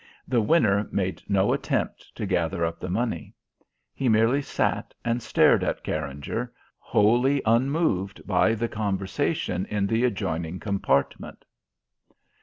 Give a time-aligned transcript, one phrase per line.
[0.27, 3.35] The winner made no attempt to gather up the money.
[3.93, 10.59] He merely sat and stared at Carringer, wholly unmoved by the conversation in the adjoining
[10.59, 11.45] compartment.